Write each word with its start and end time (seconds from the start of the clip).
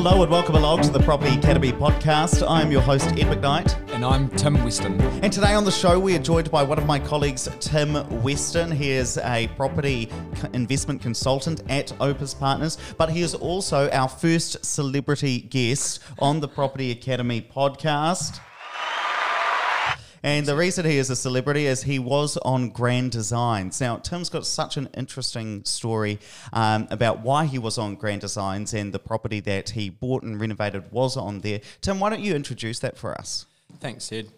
Hello 0.00 0.22
and 0.22 0.30
welcome 0.30 0.54
along 0.54 0.82
to 0.82 0.92
the 0.92 1.00
Property 1.00 1.34
Academy 1.34 1.72
podcast. 1.72 2.48
I 2.48 2.62
am 2.62 2.70
your 2.70 2.80
host, 2.80 3.08
Ed 3.08 3.26
McKnight. 3.36 3.76
And 3.92 4.04
I'm 4.04 4.28
Tim 4.28 4.54
Weston. 4.62 5.00
And 5.24 5.32
today 5.32 5.54
on 5.54 5.64
the 5.64 5.72
show, 5.72 5.98
we 5.98 6.14
are 6.14 6.20
joined 6.20 6.52
by 6.52 6.62
one 6.62 6.78
of 6.78 6.86
my 6.86 7.00
colleagues, 7.00 7.48
Tim 7.58 8.22
Weston. 8.22 8.70
He 8.70 8.92
is 8.92 9.18
a 9.18 9.48
property 9.56 10.08
investment 10.52 11.02
consultant 11.02 11.62
at 11.68 11.92
Opes 12.00 12.32
Partners, 12.32 12.78
but 12.96 13.10
he 13.10 13.22
is 13.22 13.34
also 13.34 13.90
our 13.90 14.08
first 14.08 14.64
celebrity 14.64 15.40
guest 15.40 15.98
on 16.20 16.38
the 16.38 16.46
Property 16.46 16.92
Academy 16.92 17.42
podcast. 17.42 18.38
And 20.22 20.46
the 20.46 20.56
reason 20.56 20.84
he 20.84 20.98
is 20.98 21.10
a 21.10 21.16
celebrity 21.16 21.66
is 21.66 21.82
he 21.82 21.98
was 21.98 22.36
on 22.38 22.70
Grand 22.70 23.12
Designs. 23.12 23.80
Now, 23.80 23.96
Tim's 23.98 24.28
got 24.28 24.46
such 24.46 24.76
an 24.76 24.88
interesting 24.96 25.64
story 25.64 26.18
um, 26.52 26.88
about 26.90 27.20
why 27.20 27.46
he 27.46 27.58
was 27.58 27.78
on 27.78 27.94
Grand 27.94 28.20
Designs 28.20 28.74
and 28.74 28.92
the 28.92 28.98
property 28.98 29.40
that 29.40 29.70
he 29.70 29.90
bought 29.90 30.22
and 30.22 30.40
renovated 30.40 30.90
was 30.90 31.16
on 31.16 31.40
there. 31.40 31.60
Tim, 31.80 32.00
why 32.00 32.10
don't 32.10 32.22
you 32.22 32.34
introduce 32.34 32.78
that 32.80 32.96
for 32.96 33.14
us? 33.14 33.46
Thanks, 33.80 34.10
Ed. 34.12 34.28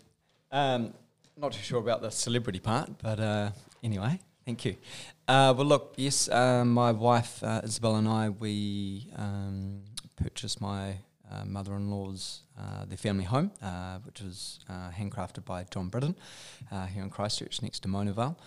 Um, 0.52 0.92
not 1.36 1.52
too 1.52 1.62
sure 1.62 1.78
about 1.78 2.02
the 2.02 2.10
celebrity 2.10 2.60
part, 2.60 2.90
but 3.02 3.20
uh, 3.20 3.50
anyway, 3.82 4.18
thank 4.44 4.64
you. 4.64 4.76
Uh, 5.26 5.54
well, 5.56 5.66
look, 5.66 5.94
yes, 5.96 6.28
uh, 6.28 6.64
my 6.64 6.92
wife 6.92 7.42
uh, 7.42 7.60
Isabel 7.64 7.96
and 7.96 8.08
I, 8.08 8.28
we 8.28 9.06
um, 9.16 9.82
purchased 10.16 10.60
my 10.60 10.96
uh, 11.30 11.44
mother-in-law's 11.44 12.42
uh, 12.58 12.84
their 12.86 12.96
family 12.96 13.24
home, 13.24 13.50
uh, 13.62 13.98
which 13.98 14.20
was 14.20 14.60
uh, 14.68 14.90
handcrafted 14.90 15.44
by 15.44 15.64
John 15.70 15.88
Britten 15.88 16.16
uh, 16.70 16.86
here 16.86 17.02
in 17.02 17.10
Christchurch 17.10 17.62
next 17.62 17.80
to 17.80 17.88
Mona 17.88 18.12
Vale. 18.12 18.38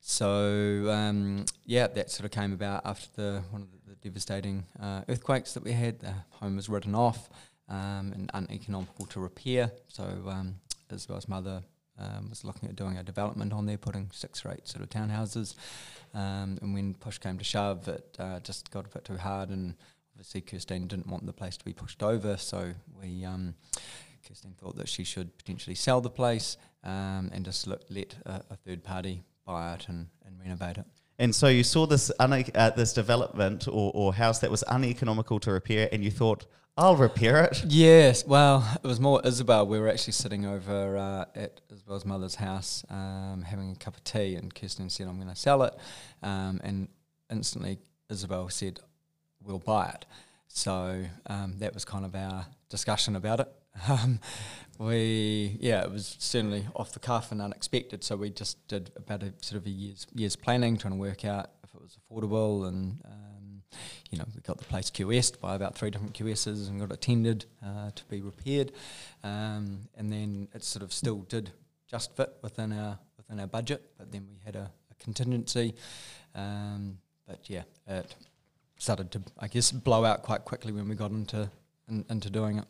So 0.00 0.90
um, 0.90 1.44
yeah, 1.64 1.88
that 1.88 2.10
sort 2.10 2.24
of 2.24 2.30
came 2.30 2.52
about 2.52 2.82
after 2.84 3.08
the, 3.16 3.42
one 3.50 3.62
of 3.62 3.68
the, 3.72 3.90
the 3.90 3.96
devastating 3.96 4.66
uh, 4.80 5.02
earthquakes 5.08 5.54
that 5.54 5.64
we 5.64 5.72
had. 5.72 6.00
The 6.00 6.14
home 6.30 6.56
was 6.56 6.68
written 6.68 6.94
off 6.94 7.28
um, 7.68 8.12
and 8.14 8.30
uneconomical 8.32 9.06
to 9.06 9.20
repair. 9.20 9.72
So 9.88 10.04
um, 10.28 10.56
Isabel's 10.92 11.28
mother 11.28 11.62
um, 11.98 12.30
was 12.30 12.44
looking 12.44 12.68
at 12.68 12.76
doing 12.76 12.96
a 12.96 13.02
development 13.02 13.52
on 13.52 13.66
there, 13.66 13.76
putting 13.76 14.10
six 14.12 14.44
or 14.44 14.52
eight 14.52 14.68
sort 14.68 14.82
of 14.82 14.90
townhouses. 14.90 15.54
Um, 16.14 16.58
and 16.62 16.72
when 16.72 16.94
push 16.94 17.18
came 17.18 17.38
to 17.38 17.44
shove, 17.44 17.88
it 17.88 18.16
uh, 18.18 18.40
just 18.40 18.70
got 18.70 18.86
a 18.86 18.88
bit 18.88 19.04
too 19.04 19.16
hard 19.16 19.50
and 19.50 19.74
obviously 20.18 20.40
Kirstine 20.40 20.88
didn't 20.88 21.06
want 21.06 21.24
the 21.26 21.32
place 21.32 21.56
to 21.56 21.64
be 21.64 21.72
pushed 21.72 22.02
over, 22.02 22.36
so 22.36 22.72
we 23.00 23.24
um, 23.24 23.54
Kirstine 24.28 24.56
thought 24.56 24.76
that 24.76 24.88
she 24.88 25.04
should 25.04 25.36
potentially 25.38 25.76
sell 25.76 26.00
the 26.00 26.10
place 26.10 26.56
um, 26.82 27.30
and 27.32 27.44
just 27.44 27.68
let, 27.68 27.84
let 27.88 28.16
a, 28.26 28.42
a, 28.50 28.56
third 28.56 28.82
party 28.82 29.22
buy 29.46 29.74
it 29.74 29.86
and, 29.88 30.08
and 30.26 30.40
renovate 30.40 30.78
it. 30.78 30.86
And 31.20 31.32
so 31.32 31.46
you 31.46 31.62
saw 31.62 31.86
this 31.86 32.10
uh, 32.18 32.70
this 32.70 32.92
development 32.92 33.68
or, 33.68 33.92
or 33.94 34.12
house 34.12 34.40
that 34.40 34.50
was 34.50 34.64
uneconomical 34.64 35.38
to 35.40 35.52
repair, 35.52 35.88
and 35.92 36.02
you 36.02 36.10
thought, 36.10 36.46
I'll 36.76 36.96
repair 36.96 37.44
it. 37.44 37.62
Yes, 37.68 38.26
well, 38.26 38.68
it 38.82 38.86
was 38.86 38.98
more 38.98 39.20
Isabel. 39.24 39.68
We 39.68 39.78
were 39.78 39.88
actually 39.88 40.14
sitting 40.14 40.46
over 40.46 40.96
uh, 40.96 41.24
at 41.36 41.60
Isabel's 41.72 42.04
mother's 42.04 42.36
house 42.36 42.84
um, 42.90 43.44
having 43.46 43.70
a 43.70 43.76
cup 43.76 43.96
of 43.96 44.02
tea, 44.02 44.34
and 44.34 44.52
Kirstine 44.52 44.90
said, 44.90 45.06
I'm 45.06 45.16
going 45.16 45.28
to 45.28 45.36
sell 45.36 45.62
it. 45.62 45.74
Um, 46.24 46.60
and 46.64 46.88
instantly, 47.30 47.78
Isabel 48.10 48.48
said, 48.48 48.80
we'll 49.48 49.58
buy 49.58 49.88
it. 49.88 50.04
So 50.46 51.04
um, 51.26 51.54
that 51.58 51.74
was 51.74 51.84
kind 51.84 52.04
of 52.04 52.14
our 52.14 52.46
discussion 52.68 53.16
about 53.16 53.40
it. 53.40 53.48
Um, 53.88 54.18
we 54.80 55.56
yeah, 55.60 55.82
it 55.84 55.92
was 55.92 56.16
certainly 56.18 56.66
off 56.74 56.92
the 56.92 56.98
cuff 56.98 57.30
and 57.30 57.40
unexpected. 57.40 58.02
So 58.02 58.16
we 58.16 58.30
just 58.30 58.66
did 58.66 58.90
about 58.96 59.22
a 59.22 59.32
sort 59.40 59.60
of 59.60 59.66
a 59.66 59.70
year's 59.70 60.04
year's 60.12 60.34
planning, 60.34 60.76
trying 60.76 60.94
to 60.94 60.98
work 60.98 61.24
out 61.24 61.50
if 61.62 61.72
it 61.76 61.80
was 61.80 61.96
affordable, 61.96 62.66
and 62.66 63.00
um, 63.04 63.62
you 64.10 64.18
know 64.18 64.24
we 64.34 64.40
got 64.40 64.58
the 64.58 64.64
place 64.64 64.90
QS'd 64.90 65.40
by 65.40 65.54
about 65.54 65.76
three 65.76 65.90
different 65.90 66.14
QSs 66.14 66.68
and 66.68 66.80
got 66.80 66.90
it 66.90 67.00
tendered 67.00 67.44
uh, 67.64 67.92
to 67.94 68.04
be 68.06 68.20
repaired, 68.20 68.72
um, 69.22 69.88
and 69.96 70.12
then 70.12 70.48
it 70.52 70.64
sort 70.64 70.82
of 70.82 70.92
still 70.92 71.18
did 71.28 71.52
just 71.86 72.16
fit 72.16 72.36
within 72.42 72.72
our 72.72 72.98
within 73.16 73.38
our 73.38 73.46
budget, 73.46 73.92
but 73.96 74.10
then 74.10 74.26
we 74.28 74.40
had 74.44 74.56
a, 74.56 74.72
a 74.90 74.94
contingency. 74.98 75.74
Um, 76.34 76.98
but 77.28 77.48
yeah, 77.48 77.62
it 77.86 78.16
started 78.78 79.10
to, 79.12 79.22
I 79.38 79.48
guess, 79.48 79.70
blow 79.72 80.04
out 80.04 80.22
quite 80.22 80.44
quickly 80.44 80.72
when 80.72 80.88
we 80.88 80.94
got 80.94 81.10
into 81.10 81.50
in, 81.88 82.04
into 82.08 82.30
doing 82.30 82.58
it. 82.58 82.64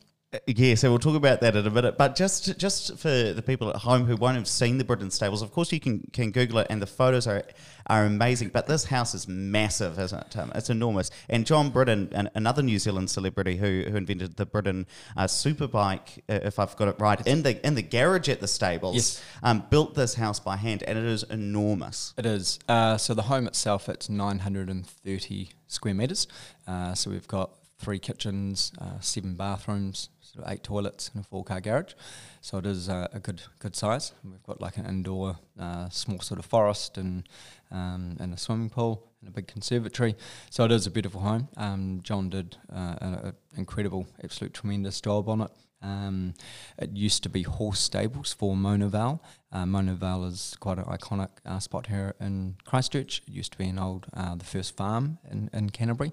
Yeah, 0.46 0.74
so 0.74 0.90
we'll 0.90 0.98
talk 0.98 1.16
about 1.16 1.40
that 1.40 1.56
in 1.56 1.66
a 1.66 1.70
minute. 1.70 1.96
But 1.96 2.14
just 2.14 2.58
just 2.58 2.98
for 2.98 3.08
the 3.08 3.42
people 3.42 3.70
at 3.70 3.76
home 3.76 4.04
who 4.04 4.14
won't 4.14 4.36
have 4.36 4.46
seen 4.46 4.76
the 4.76 4.84
Britten 4.84 5.10
Stables, 5.10 5.40
of 5.40 5.52
course 5.52 5.72
you 5.72 5.80
can, 5.80 6.02
can 6.12 6.32
Google 6.32 6.58
it, 6.58 6.66
and 6.68 6.82
the 6.82 6.86
photos 6.86 7.26
are 7.26 7.44
are 7.86 8.04
amazing. 8.04 8.50
But 8.50 8.66
this 8.66 8.84
house 8.84 9.14
is 9.14 9.26
massive, 9.26 9.98
isn't 9.98 10.20
it? 10.20 10.36
Um, 10.36 10.52
it's 10.54 10.68
enormous. 10.68 11.10
And 11.30 11.46
John 11.46 11.70
Britten, 11.70 12.10
an, 12.12 12.28
another 12.34 12.62
New 12.62 12.78
Zealand 12.78 13.08
celebrity 13.08 13.56
who, 13.56 13.84
who 13.88 13.96
invented 13.96 14.36
the 14.36 14.44
Britten 14.44 14.86
uh, 15.16 15.24
superbike, 15.24 16.18
uh, 16.28 16.40
if 16.42 16.58
I've 16.58 16.76
got 16.76 16.88
it 16.88 16.96
right, 16.98 17.26
in 17.26 17.42
the 17.42 17.66
in 17.66 17.74
the 17.74 17.82
garage 17.82 18.28
at 18.28 18.40
the 18.40 18.48
stables, 18.48 18.96
yes. 18.96 19.22
um, 19.42 19.64
built 19.70 19.94
this 19.94 20.12
house 20.12 20.38
by 20.38 20.58
hand, 20.58 20.82
and 20.82 20.98
it 20.98 21.06
is 21.06 21.22
enormous. 21.22 22.12
It 22.18 22.26
is. 22.26 22.58
Uh, 22.68 22.98
so 22.98 23.14
the 23.14 23.22
home 23.22 23.46
itself, 23.46 23.88
it's 23.88 24.10
930 24.10 25.48
square 25.68 25.94
meters. 25.94 26.26
Uh, 26.66 26.92
so 26.92 27.10
we've 27.10 27.28
got 27.28 27.52
three 27.78 27.98
kitchens, 27.98 28.72
uh, 28.80 28.98
seven 29.00 29.34
bathrooms, 29.34 30.08
sort 30.32 30.44
of 30.44 30.52
eight 30.52 30.62
toilets, 30.62 31.10
and 31.14 31.24
a 31.24 31.26
four 31.26 31.44
car 31.44 31.60
garage. 31.60 31.94
So 32.40 32.58
it 32.58 32.66
is 32.66 32.88
uh, 32.88 33.08
a 33.12 33.20
good 33.20 33.42
good 33.58 33.74
size. 33.74 34.12
We've 34.24 34.42
got 34.42 34.60
like 34.60 34.76
an 34.76 34.86
indoor 34.86 35.38
uh, 35.58 35.88
small 35.88 36.20
sort 36.20 36.38
of 36.38 36.46
forest 36.46 36.98
and 36.98 37.28
um, 37.70 38.16
and 38.20 38.34
a 38.34 38.36
swimming 38.36 38.70
pool 38.70 39.06
and 39.20 39.28
a 39.28 39.32
big 39.32 39.46
conservatory. 39.46 40.16
So 40.50 40.64
it 40.64 40.72
is 40.72 40.86
a 40.86 40.90
beautiful 40.90 41.20
home. 41.20 41.48
Um, 41.56 42.00
John 42.02 42.30
did 42.30 42.56
uh, 42.72 42.96
an 43.00 43.32
incredible, 43.56 44.06
absolute 44.22 44.54
tremendous 44.54 45.00
job 45.00 45.28
on 45.28 45.42
it. 45.42 45.50
Um, 45.80 46.34
it 46.78 46.90
used 46.90 47.22
to 47.22 47.28
be 47.28 47.42
horse 47.42 47.80
stables 47.80 48.32
for 48.32 48.56
Mona 48.56 48.88
Vale. 48.88 49.22
Uh, 49.52 49.64
Mona 49.64 49.94
Vale 49.94 50.24
is 50.24 50.56
quite 50.58 50.78
an 50.78 50.84
iconic 50.84 51.28
uh, 51.46 51.60
spot 51.60 51.86
here 51.86 52.14
in 52.20 52.56
Christchurch. 52.64 53.22
It 53.26 53.32
used 53.32 53.52
to 53.52 53.58
be 53.58 53.68
an 53.68 53.78
old, 53.78 54.06
uh, 54.14 54.34
the 54.34 54.44
first 54.44 54.76
farm 54.76 55.18
in, 55.30 55.50
in 55.52 55.70
Canterbury. 55.70 56.12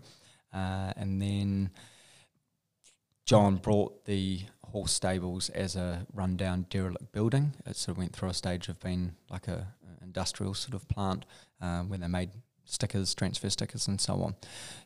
Uh, 0.54 0.94
and 0.96 1.22
then 1.22 1.72
John 3.26 3.58
brought 3.58 4.06
the 4.06 4.42
horse 4.72 4.92
stables 4.92 5.50
as 5.50 5.76
a 5.76 6.06
rundown 6.14 6.68
derelict 6.70 7.12
building. 7.12 7.54
It 7.66 7.76
sort 7.76 7.94
of 7.94 7.98
went 7.98 8.14
through 8.16 8.30
a 8.30 8.34
stage 8.34 8.70
of 8.70 8.80
being 8.80 9.16
like 9.30 9.48
a, 9.48 9.68
industrial 10.04 10.54
sort 10.54 10.76
of 10.76 10.88
plant 10.88 11.26
um, 11.60 11.90
where 11.90 12.00
they 12.00 12.08
made 12.08 12.30
stickers, 12.64 13.14
transfer 13.14 13.50
stickers, 13.50 13.88
and 13.88 14.00
so 14.00 14.22
on. 14.22 14.36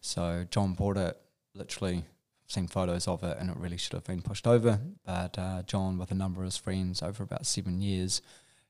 So 0.01 0.45
John 0.49 0.73
bought 0.73 0.97
it 0.97 1.19
literally 1.53 2.05
seen 2.47 2.67
photos 2.67 3.07
of 3.07 3.21
it 3.23 3.37
and 3.39 3.49
it 3.49 3.57
really 3.57 3.77
should 3.77 3.93
have 3.93 4.05
been 4.05 4.23
pushed 4.23 4.47
over. 4.47 4.79
But 5.05 5.37
uh, 5.37 5.61
John, 5.63 5.97
with 5.99 6.09
a 6.09 6.15
number 6.15 6.41
of 6.41 6.45
his 6.45 6.57
friends 6.57 7.03
over 7.03 7.21
about 7.21 7.45
seven 7.45 7.79
years, 7.81 8.21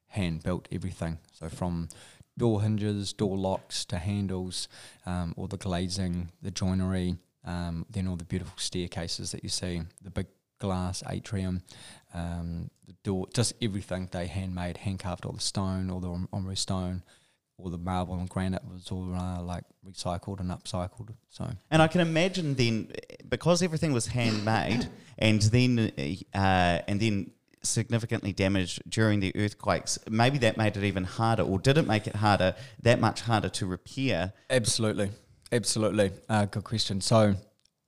hand 0.07 0.43
built 0.43 0.67
everything. 0.71 1.19
So 1.31 1.47
from 1.47 1.87
door 2.37 2.61
hinges, 2.61 3.13
door 3.13 3.37
locks 3.37 3.85
to 3.85 3.97
handles, 3.97 4.67
um, 5.05 5.33
all 5.37 5.47
the 5.47 5.57
glazing, 5.57 6.31
the 6.41 6.51
joinery, 6.51 7.17
um, 7.45 7.85
then 7.89 8.07
all 8.07 8.15
the 8.15 8.25
beautiful 8.25 8.57
staircases 8.57 9.31
that 9.31 9.43
you 9.43 9.49
see, 9.49 9.81
the 10.01 10.11
big 10.11 10.27
glass 10.59 11.03
atrium, 11.09 11.63
um, 12.13 12.69
the 12.85 12.93
door, 13.03 13.27
just 13.33 13.53
everything 13.61 14.09
they 14.11 14.27
handmade, 14.27 14.77
hand 14.77 14.99
carved 14.99 15.25
all 15.25 15.31
the 15.31 15.41
stone, 15.41 15.89
all 15.89 15.99
the 15.99 16.09
Oamaru 16.09 16.57
stone, 16.57 17.03
all 17.57 17.69
the 17.69 17.77
marble 17.77 18.15
and 18.15 18.29
granite 18.29 18.63
was 18.65 18.89
all 18.91 19.13
uh, 19.13 19.41
like 19.41 19.63
recycled 19.87 20.39
and 20.39 20.49
upcycled. 20.51 21.13
So, 21.29 21.49
and 21.71 21.81
I 21.81 21.87
can 21.87 22.01
imagine 22.01 22.55
then 22.55 22.91
because 23.27 23.61
everything 23.61 23.93
was 23.93 24.07
handmade, 24.07 24.87
and 25.17 25.41
then 25.41 25.91
uh, 26.33 26.79
and 26.87 26.99
then 26.99 27.31
significantly 27.61 28.31
damaged 28.31 28.81
during 28.87 29.19
the 29.19 29.35
earthquakes, 29.35 29.99
maybe 30.09 30.37
that 30.39 30.57
made 30.57 30.77
it 30.77 30.83
even 30.83 31.03
harder, 31.03 31.43
or 31.43 31.59
did 31.59 31.77
it 31.77 31.85
make 31.85 32.07
it 32.07 32.15
harder, 32.15 32.55
that 32.81 32.99
much 32.99 33.21
harder 33.21 33.49
to 33.49 33.65
repair? 33.65 34.33
Absolutely, 34.49 35.11
absolutely. 35.51 36.11
Uh, 36.27 36.45
good 36.45 36.63
question. 36.63 37.01
So, 37.01 37.35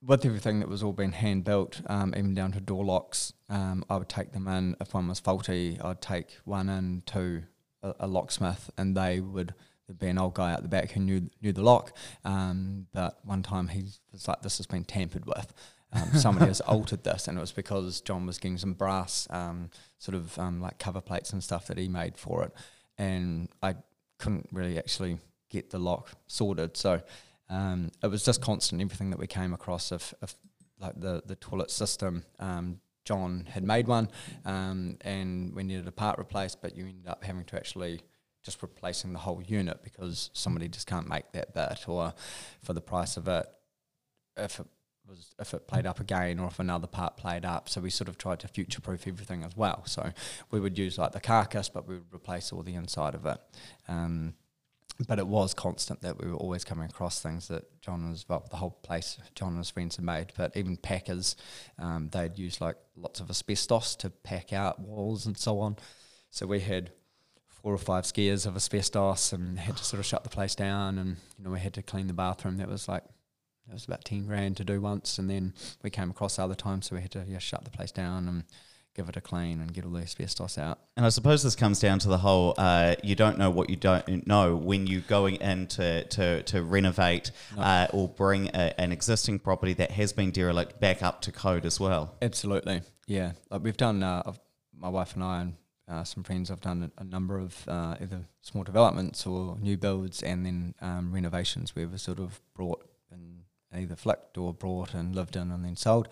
with 0.04 0.26
everything 0.26 0.60
that 0.60 0.70
was 0.70 0.82
all 0.82 0.94
being 0.94 1.12
hand 1.12 1.44
built, 1.44 1.82
um, 1.88 2.14
even 2.18 2.34
down 2.34 2.52
to 2.54 2.60
door 2.60 2.84
locks, 2.84 3.34
um, 3.50 3.84
I 3.90 3.98
would 3.98 4.10
take 4.10 4.32
them 4.32 4.48
in. 4.48 4.76
If 4.82 4.94
one 4.94 5.08
was 5.08 5.20
faulty, 5.20 5.80
I'd 5.84 6.02
take 6.02 6.38
one 6.44 6.70
in 6.70 7.04
to 7.08 7.44
a, 7.84 7.94
a 8.02 8.08
locksmith, 8.08 8.70
and 8.78 8.96
they 8.96 9.20
would. 9.20 9.54
There'd 9.88 10.00
be 10.00 10.08
an 10.08 10.18
old 10.18 10.36
guy 10.36 10.54
out 10.54 10.62
the 10.62 10.70
back 10.70 10.92
who 10.92 11.02
knew 11.02 11.30
knew 11.42 11.52
the 11.52 11.64
lock, 11.64 11.94
um, 12.24 12.88
but 12.94 13.20
one 13.24 13.44
time 13.44 13.68
he 13.68 13.84
was 14.12 14.28
like, 14.28 14.42
"This 14.42 14.58
has 14.58 14.68
been 14.68 14.86
tampered 14.86 15.26
with." 15.26 15.54
um, 15.94 16.14
somebody 16.14 16.48
has 16.48 16.62
altered 16.68 17.04
this, 17.04 17.28
and 17.28 17.38
it 17.38 17.42
was 17.42 17.52
because 17.52 18.02
John 18.02 18.26
was 18.26 18.38
getting 18.38 18.58
some 18.58 18.74
brass 18.74 19.28
um, 19.30 19.70
sort 20.00 20.16
of 20.16 20.38
um, 20.40 20.62
like 20.62 20.80
cover 20.80 21.02
plates 21.02 21.34
and 21.34 21.44
stuff 21.44 21.68
that 21.68 21.78
he 21.78 21.88
made 21.88 22.18
for 22.18 22.44
it, 22.44 22.54
and 22.98 23.50
I 23.62 23.76
couldn't 24.18 24.48
really 24.52 24.78
actually 24.78 25.18
get 25.50 25.70
the 25.70 25.80
lock 25.80 26.10
sorted. 26.28 26.78
So 26.78 27.02
um, 27.52 27.92
it 28.02 28.08
was 28.08 28.24
just 28.24 28.42
constant 28.42 28.82
everything 28.82 29.10
that 29.12 29.20
we 29.20 29.28
came 29.28 29.54
across. 29.54 29.92
If, 29.92 30.14
if 30.22 30.34
like 30.80 31.00
the 31.00 31.22
the 31.26 31.36
toilet 31.36 31.70
system, 31.70 32.24
um, 32.40 32.80
John 33.06 33.46
had 33.50 33.64
made 33.64 33.88
one, 33.88 34.10
um, 34.46 34.98
and 35.02 35.54
we 35.54 35.64
needed 35.64 35.88
a 35.88 35.92
part 35.92 36.18
replaced, 36.18 36.62
but 36.62 36.76
you 36.76 36.86
ended 36.86 37.08
up 37.08 37.24
having 37.24 37.44
to 37.46 37.58
actually 37.58 38.02
just 38.44 38.62
replacing 38.64 39.14
the 39.14 39.20
whole 39.20 39.42
unit 39.44 39.84
because 39.84 40.32
somebody 40.34 40.68
just 40.68 40.88
can't 40.88 41.08
make 41.08 41.32
that 41.34 41.54
bit, 41.54 41.88
or 41.88 42.14
for 42.64 42.74
the 42.74 42.82
price 42.82 43.18
of 43.18 43.28
it, 43.28 43.46
if 44.38 44.60
it 44.60 44.66
was 45.08 45.36
if 45.40 45.54
it 45.54 45.68
played 45.68 45.86
up 45.86 46.00
again 46.00 46.40
or 46.40 46.48
if 46.48 46.60
another 46.60 46.88
part 46.88 47.18
played 47.18 47.44
up. 47.44 47.68
So 47.68 47.82
we 47.82 47.90
sort 47.90 48.08
of 48.08 48.18
tried 48.18 48.40
to 48.40 48.48
future 48.48 48.80
proof 48.80 49.08
everything 49.08 49.44
as 49.44 49.58
well. 49.58 49.84
So 49.86 50.12
we 50.52 50.60
would 50.60 50.78
use 50.78 50.98
like 50.98 51.12
the 51.12 51.20
carcass, 51.20 51.68
but 51.70 51.88
we 51.88 51.96
would 51.96 52.14
replace 52.14 52.54
all 52.54 52.64
the 52.64 52.76
inside 52.76 53.14
of 53.14 53.26
it. 53.26 53.40
Um, 53.90 54.36
but 55.08 55.20
it 55.20 55.28
was 55.28 55.54
constant 55.54 56.02
that 56.02 56.22
we 56.22 56.30
were 56.30 56.38
always 56.38 56.64
coming 56.64 56.90
across 56.90 57.22
things 57.22 57.48
that 57.48 57.82
John 57.82 58.10
was 58.10 58.26
well 58.28 58.46
the 58.50 58.58
whole 58.58 58.78
place 58.84 59.18
John 59.36 59.50
and 59.50 59.58
his 59.58 59.70
friends 59.70 59.96
had 59.96 60.06
made. 60.06 60.34
But 60.38 60.56
even 60.56 60.78
packers, 60.78 61.36
um, 61.80 62.10
they'd 62.12 62.38
use 62.38 62.62
like 62.62 62.78
lots 62.96 63.20
of 63.20 63.30
asbestos 63.30 63.96
to 63.98 64.10
pack 64.10 64.54
out 64.54 64.80
walls 64.80 65.26
and 65.26 65.38
so 65.38 65.60
on. 65.60 65.78
So 66.30 66.46
we 66.46 66.60
had 66.60 66.92
four 67.48 67.74
or 67.74 67.78
five 67.78 68.06
skiers 68.06 68.46
of 68.46 68.56
asbestos 68.56 69.34
and 69.34 69.60
had 69.60 69.78
to 69.78 69.84
sort 69.84 70.00
of 70.00 70.06
shut 70.06 70.24
the 70.24 70.30
place 70.30 70.56
down 70.56 70.98
and 70.98 71.18
you 71.38 71.44
know 71.44 71.52
we 71.52 71.60
had 71.60 71.74
to 71.76 71.82
clean 71.82 72.08
the 72.08 72.14
bathroom. 72.14 72.58
That 72.58 72.70
was 72.70 72.88
like 72.88 73.04
it 73.70 73.74
was 73.74 73.86
about 73.86 74.04
ten 74.04 74.26
grand 74.26 74.58
to 74.58 74.66
do 74.66 74.82
once, 74.82 75.18
and 75.18 75.30
then 75.30 75.54
we 75.84 75.90
came 75.90 76.10
across 76.10 76.38
other 76.38 76.56
times, 76.56 76.88
so 76.88 76.96
we 76.96 77.02
had 77.02 77.12
to 77.12 77.24
yeah 77.28 77.40
shut 77.40 77.64
the 77.64 77.70
place 77.70 77.92
down 77.92 78.28
and 78.28 78.44
give 78.96 79.08
it 79.10 79.18
a 79.18 79.22
clean 79.22 79.62
and 79.62 79.74
get 79.74 79.86
all 79.86 79.92
the 79.92 80.02
asbestos 80.02 80.58
out. 80.58 80.80
And 80.98 81.06
I 81.06 81.10
suppose 81.10 81.44
this 81.44 81.56
comes 81.56 81.80
down 81.80 82.00
to 82.00 82.10
the 82.10 82.18
whole 82.18 82.54
uh, 82.58 82.96
you 83.04 83.16
don't 83.16 83.38
know 83.38 83.50
what 83.50 83.70
you 83.70 83.76
don't 83.76 84.28
know 84.28 84.56
when 84.56 84.88
you're 84.88 85.02
going 85.02 85.36
in 85.36 85.68
to, 85.68 86.04
to, 86.06 86.44
to 86.44 86.64
renovate 86.64 87.32
no. 87.56 87.62
uh, 87.62 87.88
or 87.94 88.08
bring 88.08 88.50
a, 88.50 88.80
an 88.80 88.92
existing 88.92 89.40
property 89.40 89.74
that 89.74 89.92
has 89.92 90.14
been 90.14 90.32
derelict 90.32 90.80
back 90.80 91.02
up 91.02 91.22
to 91.22 91.32
code 91.32 91.66
as 91.66 91.80
well. 91.80 92.16
Absolutely, 92.22 92.82
yeah. 93.08 93.34
Like 93.50 93.64
we've 93.64 93.78
done, 93.78 94.04
uh, 94.04 94.34
my 94.78 94.90
wife 94.90 95.16
and 95.16 95.24
I 95.24 95.42
and 95.42 95.54
uh, 95.88 96.04
some 96.04 96.24
friends 96.24 96.50
have 96.50 96.62
done 96.62 96.92
a, 96.98 97.04
number 97.04 97.38
of 97.38 97.68
uh, 97.68 97.96
either 98.02 98.26
small 98.42 98.64
developments 98.64 99.26
or 99.26 99.58
new 99.60 99.78
builds 99.78 100.24
and 100.24 100.46
then 100.46 100.74
um, 100.82 101.12
renovations 101.12 101.76
where 101.76 101.88
we've 101.88 102.00
sort 102.00 102.20
of 102.20 102.40
brought 102.54 102.88
and 103.12 103.41
either 103.74 103.96
flicked 103.96 104.38
or 104.38 104.54
brought 104.54 104.94
and 104.94 105.16
lived 105.16 105.36
in 105.36 105.52
and 105.52 105.64
then 105.64 105.76
sold. 105.76 106.08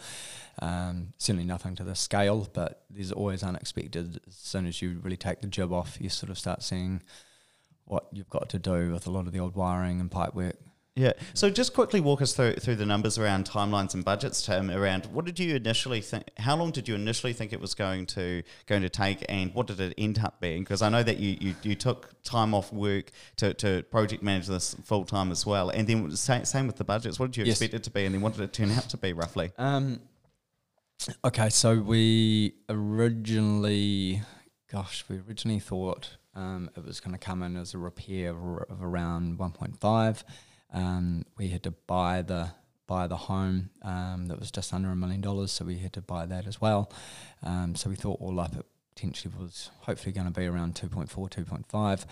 Um, 0.62 1.14
certainly 1.18 1.46
nothing 1.46 1.76
to 1.76 1.84
this 1.84 2.00
scale, 2.00 2.48
but 2.54 2.84
there's 2.90 3.12
always 3.12 3.44
unexpected. 3.44 4.20
As 4.28 4.36
soon 4.36 4.66
as 4.66 4.82
you 4.82 5.00
really 5.04 5.18
take 5.18 5.42
the 5.42 5.48
jib 5.48 5.72
off, 5.72 5.98
you 6.00 6.10
sort 6.10 6.30
of 6.30 6.38
start 6.38 6.64
seeing 6.64 7.02
what 7.86 8.08
you've 8.12 8.30
got 8.30 8.50
to 8.50 8.60
do 8.60 8.92
with 8.92 9.08
a 9.08 9.12
lot 9.12 9.26
of 9.26 9.34
the 9.34 9.40
old 9.40 9.56
wiring 9.56 10.00
and 10.00 10.12
pipe 10.12 10.34
work. 10.34 10.58
Yeah. 11.00 11.14
So 11.34 11.50
just 11.50 11.74
quickly 11.74 12.02
walk 12.02 12.22
us 12.22 12.34
through 12.34 12.56
through 12.56 12.76
the 12.76 12.86
numbers 12.86 13.18
around 13.18 13.46
timelines 13.46 13.94
and 13.94 14.04
budgets, 14.04 14.46
Tim. 14.46 14.70
Around 14.70 15.06
what 15.06 15.24
did 15.24 15.40
you 15.40 15.56
initially 15.56 16.02
think? 16.02 16.26
How 16.38 16.58
long 16.58 16.72
did 16.72 16.90
you 16.90 16.96
initially 16.96 17.32
think 17.32 17.54
it 17.54 17.62
was 17.62 17.74
going 17.74 18.06
to 18.08 18.44
going 18.66 18.82
to 18.82 18.90
take, 18.90 19.26
and 19.30 19.54
what 19.54 19.68
did 19.68 19.80
it 19.80 19.94
end 19.98 20.20
up 20.20 20.42
being? 20.42 20.60
Because 20.64 20.82
I 20.82 20.90
know 20.90 21.02
that 21.02 21.18
you, 21.18 21.38
you, 21.40 21.56
you 21.64 21.76
took 21.76 22.22
time 22.24 22.54
off 22.54 22.74
work 22.74 23.12
to, 23.38 23.54
to 23.54 23.84
project 23.84 24.22
manage 24.22 24.48
this 24.48 24.76
full 24.84 25.06
time 25.06 25.32
as 25.32 25.46
well, 25.46 25.70
and 25.70 25.88
then 25.88 26.12
same, 26.18 26.44
same 26.44 26.68
with 26.68 26.76
the 26.76 26.84
budgets. 26.84 27.18
What 27.18 27.32
did 27.32 27.38
you 27.38 27.46
yes. 27.46 27.62
expect 27.62 27.76
it 27.76 27.84
to 27.84 27.92
be, 27.92 28.04
and 28.04 28.14
then 28.14 28.20
what 28.20 28.34
did 28.34 28.42
it 28.42 28.52
turn 28.52 28.70
out 28.72 28.90
to 28.90 28.98
be 28.98 29.14
roughly? 29.14 29.54
Um, 29.58 30.02
okay, 31.24 31.48
so 31.48 31.80
we 31.80 32.56
originally, 32.68 34.22
gosh, 34.70 35.06
we 35.08 35.22
originally 35.26 35.62
thought 35.62 36.18
um, 36.36 36.70
it 36.76 36.84
was 36.84 37.00
going 37.00 37.14
to 37.14 37.26
come 37.26 37.42
in 37.42 37.56
as 37.56 37.74
a 37.74 37.78
repair 37.78 38.32
of 38.32 38.84
around 38.84 39.40
one 39.40 39.52
point 39.54 39.80
five 39.80 40.26
um, 40.74 41.26
we 41.38 41.50
had 41.50 41.64
to 41.64 41.72
buy 41.72 42.22
the 42.22 42.52
buy 42.88 43.06
the 43.06 43.16
home 43.16 43.70
um, 43.84 44.26
that 44.28 44.40
was 44.40 44.50
just 44.50 44.74
under 44.74 44.90
a 44.90 44.96
million 44.96 45.22
dollars, 45.22 45.52
so 45.52 45.64
we 45.64 45.78
had 45.78 45.94
to 45.94 46.02
buy 46.02 46.26
that 46.26 46.48
as 46.48 46.60
well. 46.60 46.92
Um, 47.44 47.76
so 47.76 47.88
we 47.88 47.96
thought 47.96 48.20
all 48.20 48.40
up 48.40 48.56
it 48.56 48.66
potentially 48.96 49.34
was 49.40 49.70
hopefully 49.82 50.12
going 50.12 50.26
to 50.26 50.34
be 50.34 50.46
around 50.46 50.76
2.4, 50.76 51.08
2.5. 51.08 52.06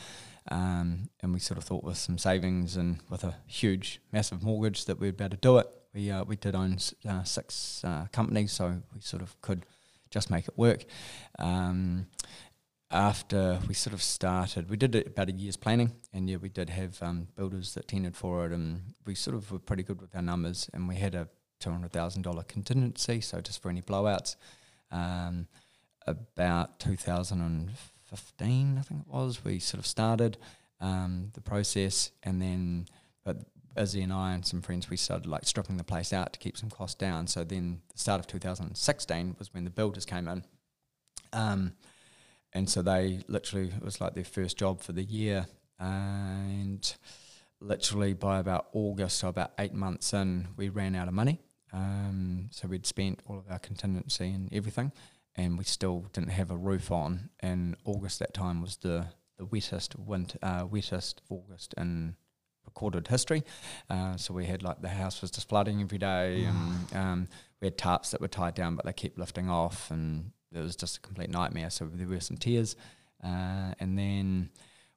Um, 0.50 1.10
and 1.22 1.34
we 1.34 1.40
sort 1.40 1.58
of 1.58 1.66
thought 1.66 1.84
with 1.84 1.98
some 1.98 2.18
savings 2.18 2.78
and 2.78 3.00
with 3.10 3.24
a 3.24 3.36
huge, 3.46 4.00
massive 4.14 4.44
mortgage 4.44 4.86
that 4.86 5.00
we'd 5.00 5.18
be 5.18 5.24
able 5.26 5.36
to 5.36 5.42
do 5.42 5.58
it. 5.58 5.68
We, 5.94 6.12
uh, 6.12 6.24
we 6.24 6.36
did 6.38 6.56
own 6.56 6.78
uh, 7.10 7.24
six 7.24 7.84
uh, 7.84 8.06
companies, 8.12 8.54
so 8.54 8.82
we 8.94 9.02
sort 9.02 9.22
of 9.22 9.40
could 9.42 9.66
just 10.10 10.30
make 10.30 10.48
it 10.48 10.58
work. 10.58 10.86
Um, 11.40 12.08
after 12.90 13.60
we 13.68 13.74
sort 13.74 13.94
of 13.94 14.02
started, 14.02 14.70
we 14.70 14.78
did 14.78 14.96
about 14.96 15.30
a 15.30 15.34
year's 15.34 15.58
planning, 15.58 15.92
and 16.14 16.30
yeah, 16.30 16.38
we 16.38 16.50
did 16.50 16.70
have 16.70 17.02
um, 17.02 17.28
builders 17.36 17.74
that 17.74 17.88
tendered 17.88 18.16
for 18.16 18.46
it, 18.46 18.52
and 18.52 18.94
we 19.06 19.16
sort 19.16 19.36
of 19.36 19.52
were 19.52 19.60
pretty 19.60 19.84
good 19.84 20.02
with 20.02 20.16
our 20.16 20.22
numbers, 20.22 20.70
and 20.74 20.88
we 20.88 20.96
had 20.96 21.14
a 21.16 21.28
two 21.60 21.70
hundred 21.70 21.92
thousand 21.92 22.22
dollar 22.22 22.44
contingency, 22.44 23.20
so 23.22 23.42
just 23.42 23.62
for 23.62 23.70
any 23.70 23.82
blowouts. 23.82 24.36
Um, 24.92 25.48
about 26.06 26.80
two 26.80 26.96
thousand 26.96 27.42
and 27.42 27.72
fifteen, 28.06 28.78
I 28.78 28.82
think 28.84 29.02
it 29.02 29.14
was, 29.14 29.44
we 29.44 29.60
sort 29.60 29.80
of 29.80 29.86
started 29.86 30.38
um, 30.80 31.32
the 31.34 31.42
process, 31.42 32.12
and 32.24 32.42
then 32.42 32.88
but 33.26 33.38
Izzy 33.78 34.02
and 34.02 34.14
I 34.14 34.34
and 34.34 34.46
some 34.46 34.62
friends, 34.62 34.90
we 34.90 34.96
started 34.98 35.28
like 35.28 35.46
stripping 35.46 35.76
the 35.76 35.84
place 35.84 36.14
out 36.14 36.34
to 36.34 36.40
keep 36.40 36.58
some 36.58 36.70
costs 36.70 36.96
down. 36.96 37.28
So 37.28 37.44
then 37.44 37.82
the 37.92 38.00
start 38.00 38.20
of 38.20 38.28
2016 38.28 39.36
was 39.38 39.54
when 39.54 39.66
the 39.66 39.70
builders 39.70 40.06
came 40.06 40.28
in. 40.28 40.44
Um, 41.34 41.74
and 42.54 42.70
so 42.70 42.82
they 42.82 43.22
literally 43.28 43.68
it 43.68 43.84
was 43.84 44.02
like 44.02 44.14
their 44.14 44.24
first 44.24 44.58
job 44.58 44.82
for 44.82 44.94
the 44.94 45.04
year, 45.04 45.48
and 45.80 46.96
literally 47.60 48.14
by 48.14 48.40
about 48.40 48.68
August, 48.74 49.20
so 49.20 49.30
about 49.30 49.52
eight 49.60 49.74
months 49.74 50.14
in, 50.14 50.48
we 50.56 50.70
ran 50.70 50.96
out 50.96 51.08
of 51.08 51.14
money. 51.14 51.40
Um, 51.74 52.50
so 52.52 52.68
we'd 52.68 52.86
spent 52.86 53.20
all 53.26 53.38
of 53.38 53.46
our 53.50 53.60
contingency 53.60 54.32
and 54.32 54.50
everything, 54.54 54.92
and 55.36 55.58
we 55.58 55.64
still 55.64 56.06
didn't 56.14 56.30
have 56.30 56.52
a 56.52 56.58
roof 56.58 56.92
on. 56.92 57.30
And 57.40 57.76
August 57.86 58.20
that 58.20 58.34
time 58.34 58.62
was 58.62 58.78
the 58.78 59.08
the 59.38 59.46
wettest 59.46 59.96
winter, 60.00 60.40
uh, 60.42 60.66
wettest 60.66 61.22
August 61.30 61.76
in 61.78 62.16
recorded 62.66 63.08
history. 63.08 63.44
Uh, 63.90 64.18
so 64.18 64.34
we 64.34 64.46
had 64.46 64.64
like 64.64 64.82
the 64.82 64.90
house 64.90 65.22
was 65.22 65.32
just 65.32 65.50
flooding 65.50 65.82
every 65.82 65.98
day, 65.98 66.44
and 66.46 66.96
um, 66.96 67.28
we 67.62 67.68
had 67.68 67.78
tarps 67.78 68.12
that 68.12 68.22
were 68.22 68.28
tied 68.28 68.56
down, 68.56 68.76
but 68.76 68.86
they 68.86 68.94
kept 68.94 69.18
lifting 69.18 69.50
off, 69.50 69.92
and 69.92 70.32
it 70.54 70.60
was 70.60 70.76
just 70.76 70.98
a 70.98 71.00
complete 71.02 71.30
nightmare. 71.30 71.70
So 71.70 71.90
there 71.92 72.08
were 72.08 72.20
some 72.20 72.38
tears, 72.38 72.76
uh, 73.24 73.74
and 73.80 73.98
then 73.98 74.50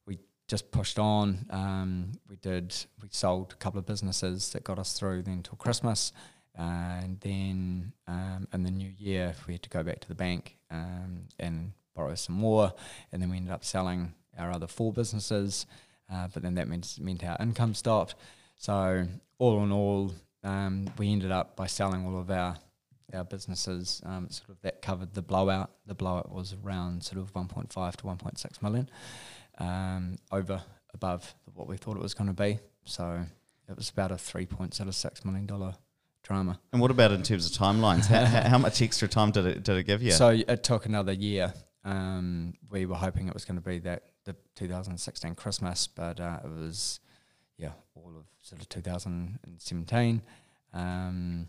we 0.06 0.18
just 0.48 0.70
pushed 0.70 0.98
on. 0.98 1.46
Um, 1.50 2.12
we 2.28 2.36
did. 2.36 2.74
We 3.02 3.08
sold 3.10 3.52
a 3.52 3.56
couple 3.56 3.78
of 3.78 3.86
businesses 3.86 4.50
that 4.52 4.64
got 4.64 4.78
us 4.78 4.92
through 4.92 5.22
then 5.22 5.42
till 5.42 5.56
Christmas, 5.56 6.12
uh, 6.58 6.62
and 7.02 7.20
then 7.20 7.92
um, 8.06 8.48
in 8.52 8.62
the 8.62 8.70
new 8.70 8.90
year 8.98 9.34
we 9.46 9.54
had 9.54 9.62
to 9.62 9.70
go 9.70 9.82
back 9.82 10.00
to 10.00 10.08
the 10.08 10.14
bank 10.14 10.56
um, 10.70 11.22
and 11.38 11.72
borrow 11.94 12.14
some 12.14 12.36
more, 12.36 12.72
and 13.12 13.20
then 13.20 13.30
we 13.30 13.36
ended 13.36 13.52
up 13.52 13.64
selling 13.64 14.14
our 14.38 14.50
other 14.50 14.66
four 14.66 14.92
businesses. 14.92 15.66
Uh, 16.12 16.26
but 16.32 16.42
then 16.42 16.54
that 16.54 16.68
meant 16.68 16.98
meant 17.00 17.24
our 17.24 17.36
income 17.40 17.74
stopped. 17.74 18.14
So 18.56 19.06
all 19.38 19.62
in 19.62 19.72
all, 19.72 20.12
um, 20.44 20.86
we 20.98 21.10
ended 21.10 21.30
up 21.30 21.56
by 21.56 21.66
selling 21.66 22.06
all 22.06 22.18
of 22.18 22.30
our 22.30 22.56
our 23.14 23.24
businesses, 23.24 24.00
um, 24.04 24.28
sort 24.30 24.50
of 24.50 24.60
that 24.62 24.82
covered 24.82 25.14
the 25.14 25.22
blowout. 25.22 25.70
The 25.86 25.94
blowout 25.94 26.30
was 26.30 26.54
around 26.64 27.02
sort 27.02 27.20
of 27.20 27.32
1.5 27.32 27.96
to 27.96 28.04
1.6 28.04 28.62
million, 28.62 28.90
um, 29.58 30.16
over 30.32 30.62
above 30.94 31.34
what 31.54 31.68
we 31.68 31.76
thought 31.76 31.96
it 31.96 32.02
was 32.02 32.14
going 32.14 32.28
to 32.28 32.34
be. 32.34 32.58
So 32.84 33.24
it 33.68 33.76
was 33.76 33.90
about 33.90 34.10
a 34.10 34.18
three 34.18 34.46
point 34.46 34.74
sort 34.74 34.88
of 34.88 34.94
six 34.94 35.24
million 35.24 35.46
dollar 35.46 35.74
drama. 36.22 36.58
And 36.72 36.80
what 36.80 36.90
about 36.90 37.12
in 37.12 37.22
terms 37.22 37.46
of 37.46 37.52
timelines? 37.52 38.06
how, 38.06 38.24
how, 38.24 38.58
much 38.58 38.82
extra 38.82 39.08
time 39.08 39.30
did 39.30 39.46
it 39.46 39.62
did 39.62 39.76
it 39.76 39.84
give 39.84 40.02
you? 40.02 40.12
So 40.12 40.30
it 40.30 40.62
took 40.62 40.86
another 40.86 41.12
year. 41.12 41.52
Um, 41.84 42.54
we 42.70 42.84
were 42.84 42.96
hoping 42.96 43.28
it 43.28 43.34
was 43.34 43.44
going 43.44 43.56
to 43.56 43.66
be 43.66 43.78
that 43.80 44.04
the 44.24 44.36
2016 44.56 45.34
Christmas, 45.34 45.86
but 45.86 46.20
uh, 46.20 46.40
it 46.44 46.50
was 46.50 47.00
yeah 47.56 47.72
all 47.94 48.12
of 48.16 48.24
sort 48.42 48.60
of 48.60 48.68
2017. 48.68 50.22
Um, 50.72 51.48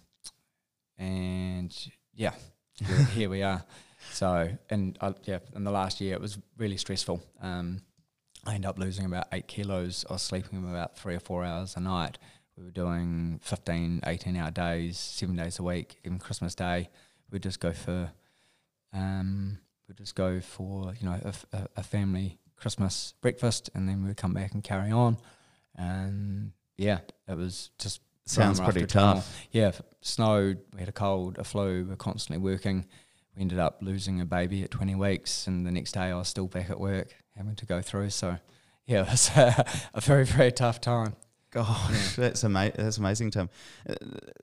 and 1.01 1.75
yeah, 2.13 2.33
here, 3.13 3.29
we 3.29 3.41
are. 3.41 3.63
So, 4.11 4.49
and 4.69 4.97
uh, 5.01 5.13
yeah, 5.23 5.39
in 5.55 5.63
the 5.63 5.71
last 5.71 5.99
year, 5.99 6.13
it 6.13 6.21
was 6.21 6.37
really 6.57 6.77
stressful. 6.77 7.21
Um, 7.41 7.81
I 8.45 8.53
ended 8.55 8.69
up 8.69 8.77
losing 8.77 9.05
about 9.05 9.27
eight 9.31 9.47
kilos. 9.47 10.05
I 10.09 10.13
was 10.13 10.21
sleeping 10.21 10.63
about 10.69 10.97
three 10.97 11.15
or 11.15 11.19
four 11.19 11.43
hours 11.43 11.75
a 11.75 11.79
night. 11.79 12.19
We 12.55 12.63
were 12.63 12.71
doing 12.71 13.39
15, 13.41 14.01
18 14.05 14.35
hour 14.37 14.51
days, 14.51 14.97
seven 14.97 15.35
days 15.35 15.57
a 15.57 15.63
week, 15.63 15.97
even 16.05 16.19
Christmas 16.19 16.53
Day. 16.53 16.89
We'd 17.31 17.43
just 17.43 17.59
go 17.59 17.71
for, 17.71 18.11
um, 18.93 19.57
we'd 19.87 19.97
just 19.97 20.15
go 20.15 20.39
for, 20.39 20.93
you 20.99 21.07
know, 21.07 21.19
a, 21.23 21.57
a, 21.57 21.67
a 21.77 21.83
family 21.83 22.37
Christmas 22.57 23.15
breakfast 23.21 23.71
and 23.73 23.89
then 23.89 24.05
we'd 24.05 24.17
come 24.17 24.33
back 24.33 24.53
and 24.53 24.63
carry 24.63 24.91
on. 24.91 25.17
And 25.75 26.51
yeah, 26.77 26.99
it 27.27 27.37
was 27.37 27.71
just 27.79 28.01
Sounds 28.25 28.59
pretty 28.59 28.85
tough. 28.85 29.45
Yeah, 29.51 29.71
snowed. 30.01 30.59
We 30.73 30.79
had 30.79 30.89
a 30.89 30.93
cold, 30.93 31.37
a 31.37 31.43
flu. 31.43 31.85
We 31.85 31.93
are 31.93 31.97
constantly 31.97 32.41
working. 32.41 32.85
We 33.35 33.41
ended 33.41 33.59
up 33.59 33.79
losing 33.81 34.21
a 34.21 34.25
baby 34.25 34.63
at 34.63 34.71
20 34.71 34.95
weeks, 34.95 35.47
and 35.47 35.65
the 35.65 35.71
next 35.71 35.93
day 35.93 36.01
I 36.01 36.15
was 36.15 36.27
still 36.27 36.47
back 36.47 36.69
at 36.69 36.79
work, 36.79 37.15
having 37.35 37.55
to 37.55 37.65
go 37.65 37.81
through. 37.81 38.09
So, 38.09 38.37
yeah, 38.85 39.01
it 39.07 39.09
was 39.09 39.31
a, 39.35 39.65
a 39.93 40.01
very, 40.01 40.25
very 40.25 40.51
tough 40.51 40.81
time. 40.81 41.15
Gosh, 41.51 42.17
yeah. 42.17 42.25
that's 42.25 42.43
amazing. 42.43 42.75
That's 42.77 42.97
amazing, 42.97 43.31
Tim. 43.31 43.49
Uh, 43.87 43.95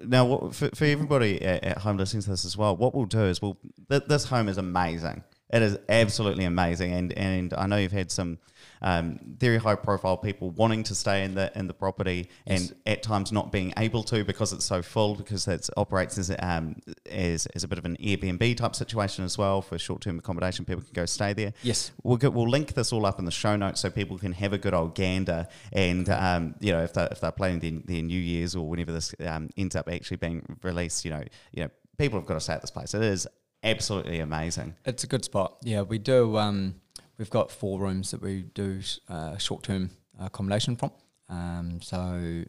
now, 0.04 0.26
what, 0.26 0.54
for, 0.54 0.68
for 0.75 0.85
everybody 0.85 1.40
at, 1.40 1.64
at, 1.64 1.78
home 1.78 1.97
listening 1.97 2.23
to 2.23 2.30
this 2.30 2.44
as 2.44 2.56
well, 2.56 2.76
what 2.76 2.94
we'll 2.94 3.06
do 3.06 3.25
is 3.25 3.40
we'll 3.40 3.56
th- 3.88 4.04
this 4.08 4.26
home 4.26 4.47
is 4.47 4.58
amazing. 4.58 5.25
It 5.50 5.62
is 5.62 5.78
absolutely 5.88 6.45
amazing, 6.45 6.93
and 6.93 7.12
and 7.14 7.55
I 7.55 7.67
know 7.67 7.76
you've 7.76 7.93
had 7.93 8.11
some 8.11 8.38
um, 8.83 9.19
very 9.26 9.57
high 9.57 9.75
profile 9.76 10.17
people 10.17 10.50
wanting 10.50 10.83
to 10.85 10.95
stay 10.95 11.25
in 11.25 11.35
the 11.35 11.50
in 11.59 11.67
the 11.69 11.75
property, 11.75 12.28
Yes. 12.47 12.69
and 12.71 12.76
at 12.87 13.02
times 13.02 13.33
not 13.33 13.50
being 13.50 13.73
able 13.78 14.02
to 14.05 14.25
because 14.25 14.52
it's 14.52 14.67
so 14.67 14.83
full 14.83 15.14
because 15.14 15.49
it 15.49 15.69
operates 15.76 16.19
as 16.19 16.31
um, 16.40 16.76
as, 17.11 17.47
as 17.47 17.64
a 17.64 17.69
bit 17.69 17.78
of 17.78 17.85
an 17.87 17.97
Airbnb 17.97 18.57
type 18.57 18.75
situation 18.75 19.25
as 19.25 19.38
well 19.38 19.62
for 19.62 19.78
short 19.78 20.02
term 20.02 20.19
accommodation. 20.19 20.64
People 20.64 20.83
can 20.83 20.93
go 20.93 21.07
stay 21.07 21.33
there. 21.33 21.55
Yes. 21.62 21.93
We'll, 22.02 22.19
go, 22.19 22.31
we'll 22.31 22.49
link 22.49 22.75
this 22.75 22.93
all 22.93 23.07
up 23.07 23.19
in 23.19 23.25
the 23.25 23.31
show 23.31 23.57
notes 23.57 23.81
so 23.81 23.90
people 23.90 24.19
can 24.19 24.33
have 24.33 24.52
a 24.52 24.59
good 24.59 24.75
old 24.75 24.95
gander. 24.95 25.47
And, 25.73 26.09
um, 26.11 26.55
you 26.61 26.73
know, 26.73 26.83
if 26.83 26.93
they're, 26.93 27.09
if 27.11 27.21
they're 27.21 27.33
planning 27.33 27.61
their, 27.61 27.81
their 27.85 28.02
New 28.02 28.21
Year's 28.21 28.55
or 28.55 28.69
whenever 28.69 28.93
this 28.93 29.14
um, 29.26 29.49
ends 29.57 29.76
up 29.76 29.88
actually 29.88 30.19
being 30.19 30.59
released, 30.62 31.05
you 31.05 31.11
know, 31.11 31.25
you 31.52 31.64
know, 31.64 31.71
people 31.97 32.19
have 32.19 32.26
got 32.26 32.35
to 32.35 32.40
stay 32.40 32.52
at 32.52 32.61
this 32.61 32.71
place. 32.71 32.95
It 32.95 33.02
is 33.02 33.26
absolutely 33.62 34.21
amazing. 34.21 34.75
It's 34.85 35.05
a 35.05 35.07
good 35.07 35.25
spot. 35.25 35.57
Yeah, 35.62 35.83
we 35.83 35.99
do. 35.99 36.37
Um, 36.37 36.77
we've 37.19 37.31
got 37.31 37.50
four 37.50 37.81
rooms 37.81 38.11
that 38.11 38.23
we 38.23 38.43
do 38.55 38.81
uh, 39.09 39.37
short 39.37 39.62
term 39.62 39.91
accommodation 40.19 40.77
from. 40.77 40.93
Um, 41.29 41.81
so 41.83 41.99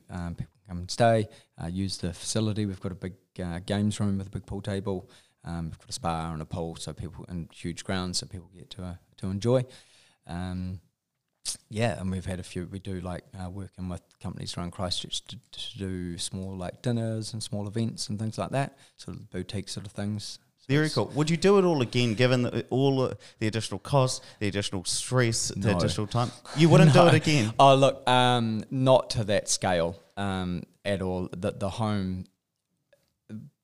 um, 0.09 0.35
people 0.35 0.53
can 0.53 0.67
come 0.69 0.77
and 0.79 0.91
stay, 0.91 1.27
uh, 1.61 1.67
use 1.67 1.97
the 1.97 2.13
facility. 2.13 2.65
We've 2.65 2.79
got 2.79 2.91
a 2.91 2.95
big 2.95 3.13
uh, 3.43 3.59
games 3.65 3.99
room 3.99 4.17
with 4.17 4.27
a 4.27 4.31
big 4.31 4.45
pool 4.45 4.61
table. 4.61 5.09
Um, 5.43 5.65
we've 5.65 5.79
got 5.79 5.89
a 5.89 5.93
spa 5.93 6.31
and 6.33 6.41
a 6.41 6.45
pool, 6.45 6.75
so 6.75 6.93
people 6.93 7.25
and 7.29 7.49
huge 7.53 7.83
grounds, 7.83 8.19
so 8.19 8.27
people 8.27 8.49
get 8.55 8.69
to 8.71 8.83
uh, 8.83 8.95
to 9.17 9.27
enjoy. 9.27 9.65
Um, 10.27 10.79
yeah, 11.69 11.99
and 11.99 12.11
we've 12.11 12.25
had 12.25 12.39
a 12.39 12.43
few. 12.43 12.67
We 12.67 12.79
do 12.79 12.99
like 12.99 13.23
uh, 13.33 13.49
working 13.49 13.89
with 13.89 14.01
companies 14.21 14.57
around 14.57 14.71
Christchurch 14.71 15.23
to, 15.25 15.37
to 15.51 15.77
do 15.77 16.17
small 16.17 16.55
like 16.55 16.81
dinners 16.81 17.33
and 17.33 17.41
small 17.41 17.67
events 17.67 18.09
and 18.09 18.19
things 18.19 18.37
like 18.37 18.51
that, 18.51 18.77
sort 18.97 19.17
of 19.17 19.29
boutique 19.29 19.69
sort 19.69 19.85
of 19.85 19.91
things. 19.93 20.39
Very 20.69 20.89
cool. 20.91 21.07
Would 21.15 21.31
you 21.31 21.35
do 21.37 21.57
it 21.57 21.65
all 21.65 21.81
again, 21.81 22.13
given 22.13 22.43
the, 22.43 22.63
all 22.69 23.11
the 23.39 23.47
additional 23.47 23.79
costs, 23.79 24.23
the 24.37 24.47
additional 24.47 24.85
stress, 24.85 25.47
the 25.47 25.71
No. 25.71 25.77
additional 25.77 26.05
time? 26.05 26.31
You 26.55 26.69
wouldn't 26.69 26.93
do 26.93 27.07
it 27.07 27.13
again. 27.23 27.51
Oh, 27.57 27.73
look, 27.73 28.07
um, 28.07 28.63
not 28.69 29.09
to 29.11 29.23
that 29.23 29.49
scale 29.49 29.99
um, 30.15 30.61
at 30.85 31.01
all. 31.01 31.27
The, 31.35 31.53
the 31.53 31.69
home, 31.71 32.25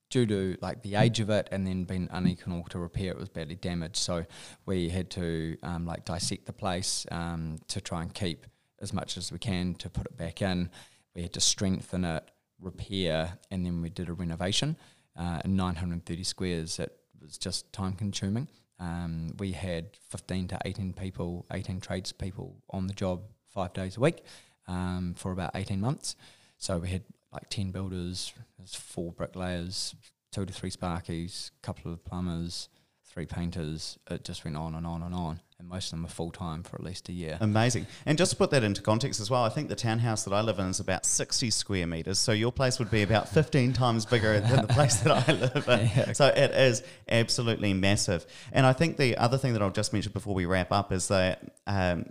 due 0.09 0.25
to 0.25 0.57
like 0.61 0.81
the 0.81 0.95
age 0.95 1.19
of 1.19 1.29
it 1.29 1.47
and 1.51 1.67
then 1.67 1.83
being 1.83 2.09
uneconomical 2.11 2.69
to 2.69 2.79
repair, 2.79 3.11
it 3.11 3.17
was 3.19 3.29
badly 3.29 3.55
damaged. 3.55 3.97
So 3.97 4.25
we 4.65 4.89
had 4.89 5.11
to 5.11 5.57
um, 5.61 5.85
like 5.85 6.05
dissect 6.05 6.47
the 6.47 6.53
place 6.53 7.05
um, 7.11 7.59
to 7.67 7.81
try 7.81 8.01
and 8.01 8.11
keep 8.11 8.47
as 8.81 8.93
much 8.93 9.15
as 9.15 9.31
we 9.31 9.37
can 9.37 9.75
to 9.75 9.91
put 9.91 10.07
it 10.07 10.17
back 10.17 10.41
in. 10.41 10.71
We 11.13 11.21
had 11.21 11.33
to 11.33 11.41
strengthen 11.41 12.03
it, 12.03 12.23
repair, 12.59 13.37
and 13.51 13.63
then 13.63 13.83
we 13.83 13.89
did 13.91 14.09
a 14.09 14.13
renovation. 14.13 14.75
Uh, 15.17 15.39
in 15.45 15.55
930 15.55 16.23
squares, 16.23 16.79
it 16.79 16.91
was 17.21 17.37
just 17.37 17.71
time 17.71 17.93
consuming. 17.93 18.47
Um, 18.79 19.33
we 19.39 19.53
had 19.53 19.97
15 20.09 20.49
to 20.49 20.59
18 20.65 20.93
people, 20.93 21.45
18 21.51 21.79
tradespeople 21.79 22.57
on 22.69 22.87
the 22.87 22.93
job 22.93 23.21
five 23.47 23.73
days 23.73 23.95
a 23.97 24.01
week 24.01 24.23
um, 24.67 25.13
for 25.17 25.31
about 25.31 25.51
18 25.55 25.79
months. 25.79 26.15
So 26.57 26.79
we 26.79 26.89
had 26.89 27.03
like 27.31 27.49
10 27.49 27.71
builders, 27.71 28.33
there's 28.57 28.75
four 28.75 29.11
bricklayers, 29.11 29.95
two 30.31 30.45
to 30.45 30.53
three 30.53 30.71
sparkies, 30.71 31.51
couple 31.61 31.91
of 31.91 32.03
plumbers, 32.03 32.69
three 33.05 33.25
painters. 33.25 33.97
It 34.09 34.23
just 34.23 34.43
went 34.43 34.57
on 34.57 34.75
and 34.75 34.85
on 34.85 35.01
and 35.01 35.13
on. 35.13 35.41
And 35.57 35.69
most 35.69 35.85
of 35.85 35.91
them 35.91 36.05
are 36.05 36.09
full 36.09 36.31
time 36.31 36.63
for 36.63 36.75
at 36.75 36.83
least 36.83 37.07
a 37.07 37.13
year. 37.13 37.37
Amazing. 37.39 37.87
And 38.05 38.17
just 38.17 38.31
to 38.31 38.37
put 38.37 38.51
that 38.51 38.63
into 38.63 38.81
context 38.81 39.21
as 39.21 39.31
well, 39.31 39.43
I 39.43 39.49
think 39.49 39.69
the 39.69 39.75
townhouse 39.75 40.25
that 40.25 40.33
I 40.33 40.41
live 40.41 40.59
in 40.59 40.65
is 40.67 40.81
about 40.81 41.05
60 41.05 41.49
square 41.49 41.87
meters. 41.87 42.19
So 42.19 42.33
your 42.33 42.51
place 42.51 42.77
would 42.77 42.91
be 42.91 43.03
about 43.03 43.29
15 43.29 43.71
times 43.71 44.05
bigger 44.05 44.41
than 44.41 44.67
the 44.67 44.73
place 44.73 44.97
that 44.97 45.29
I 45.29 45.31
live 45.31 45.67
in. 45.67 45.89
Yeah. 45.95 46.13
So 46.13 46.27
it 46.27 46.51
is 46.51 46.83
absolutely 47.07 47.73
massive. 47.73 48.25
And 48.51 48.65
I 48.65 48.73
think 48.73 48.97
the 48.97 49.17
other 49.17 49.37
thing 49.37 49.53
that 49.53 49.61
I'll 49.61 49.69
just 49.69 49.93
mention 49.93 50.11
before 50.11 50.33
we 50.33 50.45
wrap 50.45 50.71
up 50.71 50.91
is 50.91 51.07
that. 51.07 51.51
Um, 51.67 52.07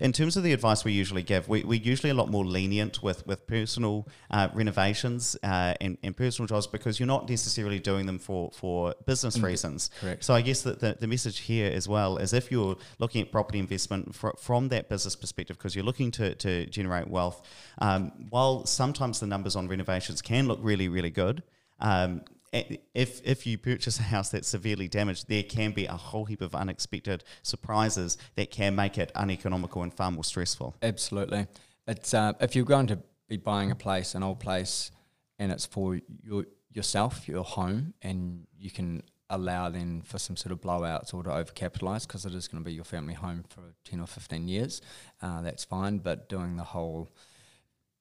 in 0.00 0.12
terms 0.12 0.36
of 0.36 0.42
the 0.42 0.52
advice 0.52 0.84
we 0.84 0.92
usually 0.92 1.22
give, 1.22 1.48
we, 1.48 1.64
we're 1.64 1.80
usually 1.80 2.10
a 2.10 2.14
lot 2.14 2.30
more 2.30 2.44
lenient 2.44 3.02
with, 3.02 3.26
with 3.26 3.46
personal 3.46 4.08
uh, 4.30 4.48
renovations 4.54 5.36
uh, 5.42 5.74
and, 5.80 5.98
and 6.02 6.16
personal 6.16 6.46
jobs 6.46 6.66
because 6.66 6.98
you're 6.98 7.06
not 7.06 7.28
necessarily 7.28 7.78
doing 7.78 8.06
them 8.06 8.18
for, 8.18 8.50
for 8.52 8.94
business 9.06 9.38
reasons. 9.38 9.90
correct. 10.00 10.24
So 10.24 10.34
I 10.34 10.40
guess 10.40 10.62
that 10.62 10.80
the, 10.80 10.96
the 10.98 11.06
message 11.06 11.38
here 11.40 11.70
as 11.72 11.88
well 11.88 12.18
is 12.18 12.32
if 12.32 12.50
you're 12.50 12.76
looking 12.98 13.22
at 13.22 13.32
property 13.32 13.58
investment 13.58 14.14
fr- 14.14 14.36
from 14.38 14.68
that 14.68 14.88
business 14.88 15.16
perspective 15.16 15.58
because 15.58 15.74
you're 15.74 15.84
looking 15.84 16.10
to, 16.12 16.34
to 16.36 16.66
generate 16.66 17.08
wealth, 17.08 17.42
um, 17.78 18.12
while 18.30 18.66
sometimes 18.66 19.20
the 19.20 19.26
numbers 19.26 19.56
on 19.56 19.68
renovations 19.68 20.22
can 20.22 20.46
look 20.46 20.58
really, 20.62 20.88
really 20.88 21.10
good, 21.10 21.42
um, 21.80 22.22
if 22.54 23.20
if 23.24 23.46
you 23.46 23.58
purchase 23.58 23.98
a 23.98 24.04
house 24.04 24.30
that's 24.30 24.48
severely 24.48 24.88
damaged, 24.88 25.28
there 25.28 25.42
can 25.42 25.72
be 25.72 25.86
a 25.86 25.92
whole 25.92 26.24
heap 26.24 26.40
of 26.40 26.54
unexpected 26.54 27.24
surprises 27.42 28.16
that 28.36 28.50
can 28.50 28.76
make 28.76 28.96
it 28.96 29.10
uneconomical 29.14 29.82
and 29.82 29.92
far 29.92 30.10
more 30.10 30.24
stressful. 30.24 30.74
Absolutely. 30.82 31.46
It's 31.86 32.14
uh, 32.14 32.32
if 32.40 32.54
you're 32.54 32.64
going 32.64 32.86
to 32.88 32.98
be 33.28 33.36
buying 33.36 33.70
a 33.70 33.74
place, 33.74 34.14
an 34.14 34.22
old 34.22 34.40
place, 34.40 34.90
and 35.38 35.50
it's 35.50 35.66
for 35.66 35.98
your 36.22 36.46
yourself, 36.70 37.28
your 37.28 37.44
home, 37.44 37.94
and 38.02 38.46
you 38.58 38.70
can 38.70 39.02
allow 39.30 39.68
then 39.68 40.02
for 40.02 40.18
some 40.18 40.36
sort 40.36 40.52
of 40.52 40.60
blowouts 40.60 41.14
or 41.14 41.22
to 41.22 41.30
overcapitalize 41.30 42.06
because 42.06 42.24
it 42.26 42.34
is 42.34 42.46
going 42.46 42.62
to 42.62 42.68
be 42.68 42.74
your 42.74 42.84
family 42.84 43.14
home 43.14 43.42
for 43.48 43.74
10 43.84 44.00
or 44.00 44.06
15 44.06 44.46
years. 44.48 44.82
Uh, 45.22 45.40
that's 45.40 45.64
fine, 45.64 45.98
but 45.98 46.28
doing 46.28 46.56
the 46.56 46.62
whole 46.62 47.08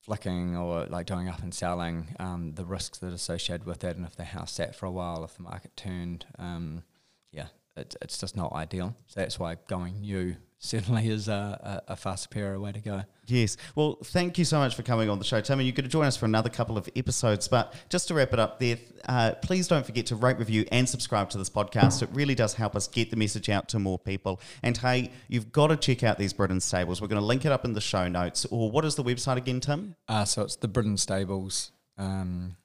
flicking 0.04 0.56
or 0.58 0.86
like 0.88 1.08
going 1.08 1.30
up 1.30 1.42
and 1.42 1.54
selling, 1.54 2.16
um, 2.20 2.54
the 2.56 2.66
risks 2.66 3.00
that 3.00 3.08
are 3.08 3.16
associated 3.16 3.66
with 3.66 3.80
that, 3.80 3.96
and 3.96 4.06
if 4.06 4.16
the 4.16 4.26
house 4.26 4.52
sat 4.52 4.76
for 4.76 4.86
a 4.86 4.92
while, 4.92 5.24
if 5.24 5.36
the 5.36 5.44
market 5.44 5.76
turned, 5.78 6.26
um, 6.38 6.84
yeah, 7.32 7.48
it, 7.78 7.96
it's 8.02 8.18
just 8.18 8.36
not 8.36 8.52
ideal. 8.52 8.96
So 9.08 9.22
that's 9.22 9.40
why 9.40 9.58
going 9.68 10.02
new 10.02 10.36
certainly 10.64 11.10
is 11.10 11.28
a, 11.28 11.82
a, 11.88 11.94
a 11.94 11.96
far 11.96 12.16
superior 12.16 12.60
way 12.60 12.72
to 12.72 12.80
go. 12.80 13.04
Yes. 13.28 13.58
Well, 13.76 13.98
thank 14.04 14.38
you 14.38 14.46
so 14.46 14.60
much 14.60 14.76
for 14.76 14.82
coming 14.82 15.10
on 15.10 15.20
the 15.20 15.26
show, 15.26 15.42
Tim. 15.42 15.60
And 15.60 15.68
you're 15.68 15.76
going 15.76 15.84
to 15.84 15.90
join 15.90 16.06
us 16.06 16.16
for 16.16 16.26
another 16.26 16.50
couple 16.50 16.78
of 16.78 16.90
episodes. 16.96 17.48
But 17.48 17.74
just 17.90 18.08
to 18.08 18.14
wrap 18.14 18.34
it 18.34 18.40
up 18.40 18.60
there, 18.60 18.78
uh, 19.08 19.34
please 19.42 19.68
don't 19.68 19.86
forget 19.86 20.06
to 20.08 20.16
rate, 20.16 20.40
review, 20.40 20.66
and 20.72 20.88
subscribe 20.88 21.30
to 21.32 21.38
this 21.38 21.50
podcast. 21.50 22.02
It 22.02 22.10
really 22.14 22.36
does 22.36 22.54
help 22.54 22.76
us 22.76 22.88
get 22.88 23.12
the 23.12 23.18
message 23.18 23.50
out 23.50 23.68
to 23.70 23.80
more 23.80 24.00
people. 24.00 24.40
And 24.64 24.78
hey, 24.78 25.12
you've 25.28 25.52
got 25.52 25.68
to 25.68 25.76
check 25.78 26.02
out 26.02 26.18
these 26.18 26.34
Britten 26.34 26.62
stables. 26.62 27.02
We're 27.02 27.10
going 27.10 27.22
to 27.22 27.26
link 27.26 27.46
it 27.46 27.52
up 27.52 27.66
in 27.66 27.74
the 27.74 27.82
show 27.82 28.08
notes. 28.08 28.46
Or 28.50 28.72
what 28.72 28.86
is 28.86 28.96
the 28.96 29.04
website 29.04 29.38
again, 29.38 29.60
Tim? 29.60 29.96
Uh, 30.08 30.26
so 30.26 30.44
it's 30.44 30.56
the 30.56 30.70
Britten 30.70 30.98
Stables. 30.98 31.72
Um, 31.98 32.56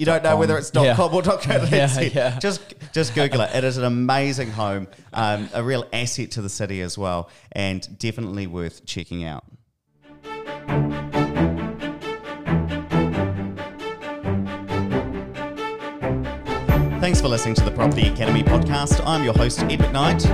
You 0.00 0.06
don't 0.06 0.22
know 0.22 0.30
com. 0.30 0.38
whether 0.38 0.56
it's 0.56 0.70
Yeah. 0.74 0.96
.com 0.96 1.12
or 1.12 1.20
.co.nz. 1.20 1.70
Yeah, 1.70 2.00
yeah. 2.00 2.38
Just, 2.38 2.62
just 2.94 3.14
Google 3.14 3.42
it. 3.42 3.54
It 3.54 3.64
is 3.64 3.76
an 3.76 3.84
amazing 3.84 4.50
home, 4.50 4.88
um, 5.12 5.50
a 5.52 5.62
real 5.62 5.84
asset 5.92 6.30
to 6.32 6.40
the 6.42 6.48
city 6.48 6.80
as 6.80 6.96
well, 6.96 7.28
and 7.52 7.86
definitely 7.98 8.46
worth 8.46 8.86
checking 8.86 9.24
out. 9.24 9.44
Thanks 17.00 17.20
for 17.20 17.28
listening 17.28 17.54
to 17.56 17.64
the 17.64 17.70
Property 17.70 18.08
Academy 18.08 18.42
podcast. 18.42 19.04
I'm 19.06 19.24
your 19.24 19.32
host, 19.34 19.60
Ed 19.64 19.78
McKnight, 19.80 20.26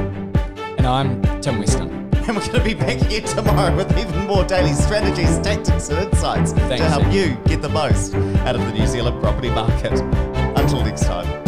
and 0.78 0.86
I'm 0.86 1.22
Tim 1.40 1.58
Weston. 1.58 1.95
And 2.28 2.36
we're 2.36 2.46
going 2.46 2.58
to 2.58 2.64
be 2.64 2.74
back 2.74 2.98
here 3.08 3.20
tomorrow 3.20 3.74
with 3.76 3.96
even 3.98 4.26
more 4.26 4.44
daily 4.44 4.72
strategies, 4.72 5.38
tactics, 5.40 5.88
and 5.88 6.12
insights 6.12 6.52
Thanks, 6.52 6.82
to 6.82 6.88
help 6.88 7.12
you 7.12 7.36
get 7.46 7.62
the 7.62 7.68
most 7.68 8.14
out 8.14 8.56
of 8.56 8.60
the 8.62 8.72
New 8.72 8.86
Zealand 8.86 9.20
property 9.22 9.50
market. 9.50 9.92
Until 10.56 10.82
next 10.82 11.04
time. 11.04 11.45